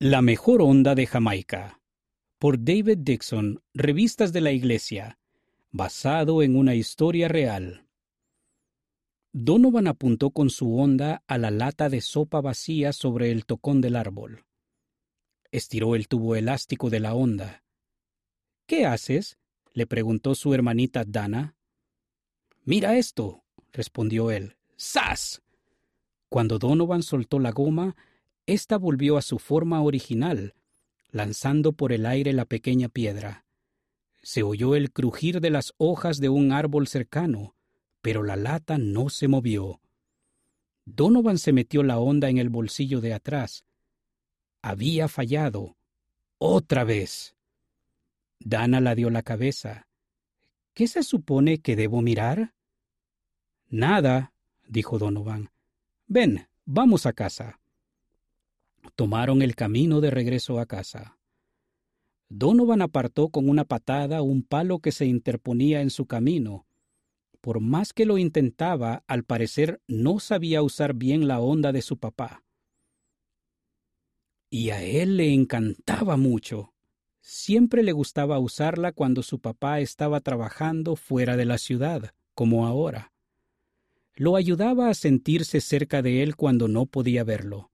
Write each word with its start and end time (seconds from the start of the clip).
La 0.00 0.22
mejor 0.22 0.62
onda 0.62 0.94
de 0.94 1.08
Jamaica. 1.08 1.80
Por 2.38 2.62
David 2.62 2.98
Dixon, 2.98 3.64
Revistas 3.74 4.32
de 4.32 4.40
la 4.40 4.52
Iglesia. 4.52 5.18
Basado 5.72 6.44
en 6.44 6.54
una 6.54 6.76
historia 6.76 7.26
real. 7.26 7.88
Donovan 9.32 9.88
apuntó 9.88 10.30
con 10.30 10.50
su 10.50 10.78
onda 10.78 11.24
a 11.26 11.36
la 11.36 11.50
lata 11.50 11.88
de 11.88 12.00
sopa 12.00 12.40
vacía 12.40 12.92
sobre 12.92 13.32
el 13.32 13.44
tocón 13.44 13.80
del 13.80 13.96
árbol. 13.96 14.44
Estiró 15.50 15.96
el 15.96 16.06
tubo 16.06 16.36
elástico 16.36 16.90
de 16.90 17.00
la 17.00 17.14
onda. 17.14 17.64
¿Qué 18.66 18.86
haces? 18.86 19.36
le 19.72 19.88
preguntó 19.88 20.36
su 20.36 20.54
hermanita 20.54 21.02
Dana. 21.04 21.56
Mira 22.62 22.96
esto, 22.96 23.42
respondió 23.72 24.30
él. 24.30 24.58
¡Sas! 24.76 25.42
Cuando 26.28 26.60
Donovan 26.60 27.02
soltó 27.02 27.40
la 27.40 27.50
goma, 27.50 27.96
ésta 28.48 28.78
volvió 28.78 29.18
a 29.18 29.22
su 29.22 29.38
forma 29.38 29.82
original, 29.82 30.54
lanzando 31.10 31.72
por 31.72 31.92
el 31.92 32.06
aire 32.06 32.32
la 32.32 32.46
pequeña 32.46 32.88
piedra. 32.88 33.44
Se 34.22 34.42
oyó 34.42 34.74
el 34.74 34.90
crujir 34.90 35.40
de 35.40 35.50
las 35.50 35.74
hojas 35.76 36.18
de 36.18 36.30
un 36.30 36.50
árbol 36.50 36.88
cercano, 36.88 37.54
pero 38.00 38.22
la 38.22 38.36
lata 38.36 38.78
no 38.78 39.10
se 39.10 39.28
movió. 39.28 39.80
Donovan 40.86 41.38
se 41.38 41.52
metió 41.52 41.82
la 41.82 41.98
onda 41.98 42.30
en 42.30 42.38
el 42.38 42.48
bolsillo 42.48 43.02
de 43.02 43.12
atrás. 43.12 43.64
Había 44.62 45.08
fallado. 45.08 45.76
Otra 46.38 46.84
vez. 46.84 47.36
Dana 48.40 48.80
la 48.80 48.94
dio 48.94 49.10
la 49.10 49.22
cabeza. 49.22 49.88
¿Qué 50.72 50.88
se 50.88 51.02
supone 51.02 51.58
que 51.58 51.76
debo 51.76 52.00
mirar? 52.00 52.54
Nada, 53.68 54.32
dijo 54.66 54.98
Donovan. 54.98 55.50
Ven, 56.06 56.48
vamos 56.64 57.04
a 57.04 57.12
casa 57.12 57.60
tomaron 58.94 59.42
el 59.42 59.54
camino 59.54 60.00
de 60.00 60.10
regreso 60.10 60.58
a 60.58 60.66
casa. 60.66 61.18
Donovan 62.28 62.82
apartó 62.82 63.30
con 63.30 63.48
una 63.48 63.64
patada 63.64 64.22
un 64.22 64.42
palo 64.42 64.80
que 64.80 64.92
se 64.92 65.06
interponía 65.06 65.80
en 65.80 65.90
su 65.90 66.06
camino. 66.06 66.66
Por 67.40 67.60
más 67.60 67.92
que 67.92 68.04
lo 68.04 68.18
intentaba, 68.18 69.02
al 69.06 69.24
parecer 69.24 69.80
no 69.86 70.20
sabía 70.20 70.62
usar 70.62 70.94
bien 70.94 71.26
la 71.26 71.40
onda 71.40 71.72
de 71.72 71.82
su 71.82 71.96
papá. 71.96 72.44
Y 74.50 74.70
a 74.70 74.82
él 74.82 75.16
le 75.16 75.32
encantaba 75.32 76.16
mucho. 76.16 76.74
Siempre 77.20 77.82
le 77.82 77.92
gustaba 77.92 78.38
usarla 78.38 78.92
cuando 78.92 79.22
su 79.22 79.40
papá 79.40 79.80
estaba 79.80 80.20
trabajando 80.20 80.96
fuera 80.96 81.36
de 81.36 81.44
la 81.44 81.58
ciudad, 81.58 82.12
como 82.34 82.66
ahora. 82.66 83.12
Lo 84.14 84.36
ayudaba 84.36 84.88
a 84.88 84.94
sentirse 84.94 85.60
cerca 85.60 86.02
de 86.02 86.22
él 86.22 86.36
cuando 86.36 86.66
no 86.68 86.86
podía 86.86 87.24
verlo. 87.24 87.70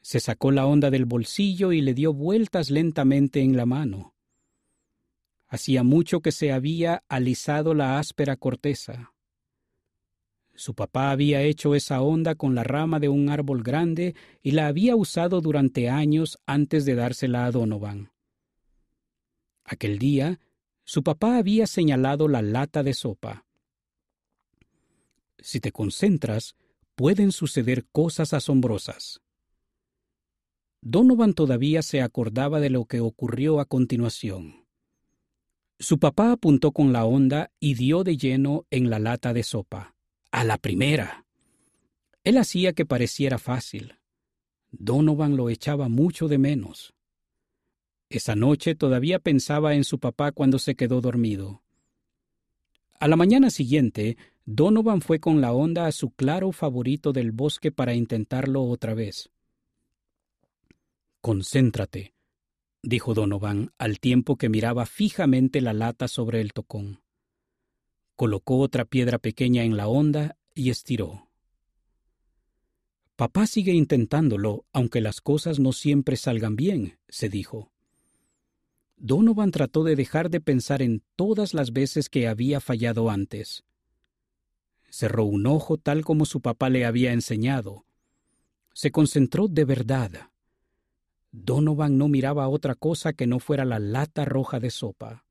Se 0.00 0.20
sacó 0.20 0.50
la 0.50 0.66
onda 0.66 0.90
del 0.90 1.04
bolsillo 1.04 1.72
y 1.72 1.80
le 1.80 1.94
dio 1.94 2.12
vueltas 2.12 2.70
lentamente 2.70 3.40
en 3.40 3.56
la 3.56 3.66
mano. 3.66 4.14
Hacía 5.48 5.82
mucho 5.82 6.20
que 6.20 6.32
se 6.32 6.52
había 6.52 7.02
alisado 7.08 7.74
la 7.74 7.98
áspera 7.98 8.36
corteza. 8.36 9.12
Su 10.54 10.74
papá 10.74 11.10
había 11.10 11.42
hecho 11.42 11.74
esa 11.74 12.02
onda 12.02 12.34
con 12.34 12.54
la 12.54 12.64
rama 12.64 12.98
de 12.98 13.08
un 13.08 13.28
árbol 13.28 13.62
grande 13.62 14.14
y 14.42 14.50
la 14.50 14.66
había 14.66 14.96
usado 14.96 15.40
durante 15.40 15.88
años 15.88 16.38
antes 16.46 16.84
de 16.84 16.96
dársela 16.96 17.46
a 17.46 17.50
Donovan. 17.52 18.10
Aquel 19.64 19.98
día, 19.98 20.40
su 20.84 21.02
papá 21.02 21.36
había 21.36 21.66
señalado 21.66 22.26
la 22.26 22.42
lata 22.42 22.82
de 22.82 22.94
sopa. 22.94 23.46
Si 25.38 25.60
te 25.60 25.70
concentras, 25.70 26.56
pueden 26.94 27.30
suceder 27.30 27.86
cosas 27.92 28.32
asombrosas. 28.32 29.20
Donovan 30.90 31.34
todavía 31.34 31.82
se 31.82 32.00
acordaba 32.00 32.60
de 32.60 32.70
lo 32.70 32.86
que 32.86 33.00
ocurrió 33.00 33.60
a 33.60 33.66
continuación. 33.66 34.64
Su 35.78 35.98
papá 35.98 36.32
apuntó 36.32 36.72
con 36.72 36.94
la 36.94 37.04
onda 37.04 37.50
y 37.60 37.74
dio 37.74 38.04
de 38.04 38.16
lleno 38.16 38.64
en 38.70 38.88
la 38.88 38.98
lata 38.98 39.34
de 39.34 39.42
sopa. 39.42 39.94
A 40.30 40.44
la 40.44 40.56
primera. 40.56 41.26
Él 42.24 42.38
hacía 42.38 42.72
que 42.72 42.86
pareciera 42.86 43.36
fácil. 43.36 43.96
Donovan 44.70 45.36
lo 45.36 45.50
echaba 45.50 45.90
mucho 45.90 46.26
de 46.26 46.38
menos. 46.38 46.94
Esa 48.08 48.34
noche 48.34 48.74
todavía 48.74 49.18
pensaba 49.18 49.74
en 49.74 49.84
su 49.84 49.98
papá 49.98 50.32
cuando 50.32 50.58
se 50.58 50.74
quedó 50.74 51.02
dormido. 51.02 51.62
A 52.98 53.08
la 53.08 53.16
mañana 53.16 53.50
siguiente, 53.50 54.16
Donovan 54.46 55.02
fue 55.02 55.20
con 55.20 55.42
la 55.42 55.52
onda 55.52 55.84
a 55.84 55.92
su 55.92 56.12
claro 56.12 56.50
favorito 56.50 57.12
del 57.12 57.30
bosque 57.30 57.70
para 57.70 57.92
intentarlo 57.92 58.62
otra 58.62 58.94
vez. 58.94 59.30
Concéntrate, 61.20 62.14
dijo 62.82 63.12
Donovan 63.12 63.72
al 63.76 63.98
tiempo 63.98 64.36
que 64.36 64.48
miraba 64.48 64.86
fijamente 64.86 65.60
la 65.60 65.72
lata 65.72 66.08
sobre 66.08 66.40
el 66.40 66.52
tocón. 66.52 67.02
Colocó 68.14 68.58
otra 68.58 68.84
piedra 68.84 69.18
pequeña 69.18 69.64
en 69.64 69.76
la 69.76 69.88
onda 69.88 70.36
y 70.54 70.70
estiró. 70.70 71.28
Papá 73.16 73.48
sigue 73.48 73.72
intentándolo, 73.72 74.64
aunque 74.72 75.00
las 75.00 75.20
cosas 75.20 75.58
no 75.58 75.72
siempre 75.72 76.16
salgan 76.16 76.54
bien, 76.54 76.98
se 77.08 77.28
dijo. 77.28 77.72
Donovan 78.96 79.50
trató 79.50 79.82
de 79.82 79.96
dejar 79.96 80.30
de 80.30 80.40
pensar 80.40 80.82
en 80.82 81.02
todas 81.16 81.52
las 81.52 81.72
veces 81.72 82.08
que 82.08 82.28
había 82.28 82.60
fallado 82.60 83.10
antes. 83.10 83.64
Cerró 84.88 85.24
un 85.24 85.46
ojo 85.46 85.78
tal 85.78 86.04
como 86.04 86.26
su 86.26 86.40
papá 86.40 86.70
le 86.70 86.84
había 86.84 87.12
enseñado. 87.12 87.84
Se 88.72 88.92
concentró 88.92 89.48
de 89.48 89.64
verdad. 89.64 90.27
Donovan 91.30 91.98
no 91.98 92.08
miraba 92.08 92.48
otra 92.48 92.74
cosa 92.74 93.12
que 93.12 93.26
no 93.26 93.38
fuera 93.38 93.64
la 93.64 93.78
lata 93.78 94.24
roja 94.24 94.60
de 94.60 94.70
sopa. 94.70 95.24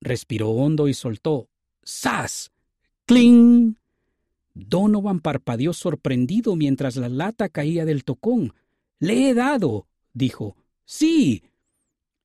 Respiró 0.00 0.50
hondo 0.50 0.88
y 0.88 0.94
soltó. 0.94 1.48
¡Sas! 1.82 2.52
¡Cling! 3.06 3.76
Donovan 4.54 5.20
parpadeó 5.20 5.72
sorprendido 5.72 6.56
mientras 6.56 6.96
la 6.96 7.08
lata 7.08 7.48
caía 7.48 7.84
del 7.84 8.04
tocón. 8.04 8.54
Le 8.98 9.28
he 9.28 9.34
dado, 9.34 9.88
dijo. 10.12 10.56
Sí. 10.84 11.42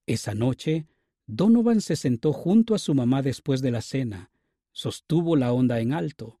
Esa 0.06 0.34
noche, 0.34 0.86
Donovan 1.26 1.80
se 1.80 1.96
sentó 1.96 2.32
junto 2.32 2.74
a 2.74 2.78
su 2.78 2.94
mamá 2.94 3.22
después 3.22 3.62
de 3.62 3.70
la 3.70 3.82
cena. 3.82 4.30
Sostuvo 4.72 5.36
la 5.36 5.52
onda 5.52 5.80
en 5.80 5.92
alto. 5.92 6.38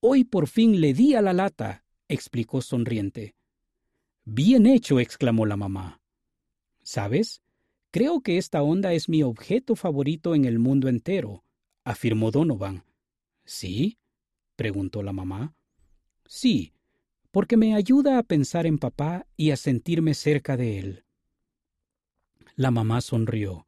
Hoy 0.00 0.24
por 0.24 0.46
fin 0.46 0.80
le 0.80 0.94
di 0.94 1.14
a 1.14 1.22
la 1.22 1.32
lata, 1.32 1.84
explicó 2.08 2.62
sonriente. 2.62 3.34
Bien 4.24 4.66
hecho, 4.66 5.00
exclamó 5.00 5.46
la 5.46 5.56
mamá. 5.56 6.00
¿Sabes? 6.82 7.42
Creo 7.90 8.20
que 8.20 8.38
esta 8.38 8.62
onda 8.62 8.92
es 8.92 9.08
mi 9.08 9.22
objeto 9.22 9.74
favorito 9.74 10.34
en 10.34 10.44
el 10.44 10.58
mundo 10.58 10.88
entero, 10.88 11.44
afirmó 11.84 12.30
Donovan. 12.30 12.84
¿Sí? 13.44 13.98
preguntó 14.56 15.02
la 15.02 15.12
mamá. 15.12 15.54
Sí, 16.26 16.72
porque 17.30 17.56
me 17.56 17.74
ayuda 17.74 18.18
a 18.18 18.22
pensar 18.22 18.66
en 18.66 18.78
papá 18.78 19.26
y 19.36 19.50
a 19.50 19.56
sentirme 19.56 20.14
cerca 20.14 20.56
de 20.56 20.78
él. 20.78 21.04
La 22.54 22.70
mamá 22.70 23.00
sonrió. 23.00 23.66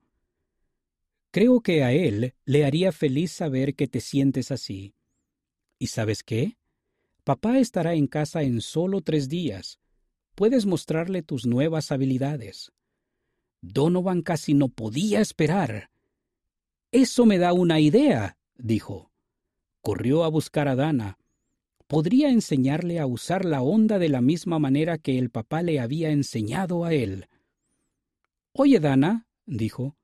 Creo 1.30 1.60
que 1.62 1.82
a 1.82 1.92
él 1.92 2.34
le 2.44 2.64
haría 2.64 2.92
feliz 2.92 3.32
saber 3.32 3.74
que 3.74 3.88
te 3.88 4.00
sientes 4.00 4.50
así. 4.50 4.94
¿Y 5.78 5.86
sabes 5.86 6.22
qué? 6.22 6.58
Papá 7.24 7.58
estará 7.58 7.94
en 7.94 8.06
casa 8.06 8.42
en 8.42 8.60
solo 8.60 9.00
tres 9.00 9.28
días, 9.28 9.80
puedes 10.34 10.66
mostrarle 10.66 11.22
tus 11.22 11.46
nuevas 11.46 11.92
habilidades. 11.92 12.72
Donovan 13.60 14.22
casi 14.22 14.54
no 14.54 14.68
podía 14.68 15.20
esperar. 15.20 15.90
Eso 16.90 17.24
me 17.26 17.38
da 17.38 17.52
una 17.52 17.80
idea, 17.80 18.36
dijo. 18.56 19.10
Corrió 19.80 20.24
a 20.24 20.28
buscar 20.28 20.68
a 20.68 20.76
Dana. 20.76 21.18
Podría 21.86 22.30
enseñarle 22.30 22.98
a 22.98 23.06
usar 23.06 23.44
la 23.44 23.62
onda 23.62 23.98
de 23.98 24.08
la 24.08 24.20
misma 24.20 24.58
manera 24.58 24.98
que 24.98 25.18
el 25.18 25.30
papá 25.30 25.62
le 25.62 25.80
había 25.80 26.10
enseñado 26.10 26.84
a 26.84 26.92
él. 26.92 27.28
Oye, 28.52 28.80
Dana, 28.80 29.26
dijo, 29.46 29.96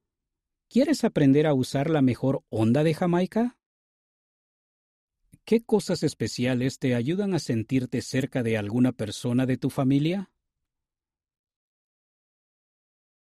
¿quieres 0.68 1.04
aprender 1.04 1.46
a 1.46 1.54
usar 1.54 1.90
la 1.90 2.00
mejor 2.00 2.42
onda 2.48 2.82
de 2.82 2.94
Jamaica? 2.94 3.57
¿Qué 5.48 5.62
cosas 5.62 6.02
especiales 6.02 6.78
te 6.78 6.94
ayudan 6.94 7.32
a 7.32 7.38
sentirte 7.38 8.02
cerca 8.02 8.42
de 8.42 8.58
alguna 8.58 8.92
persona 8.92 9.46
de 9.46 9.56
tu 9.56 9.70
familia? 9.70 10.30